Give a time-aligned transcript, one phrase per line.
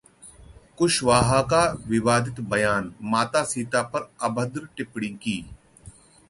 [0.77, 5.39] कुशवाहा का विवादित बयान, माता सीता पर अभद्र टिप्पणी की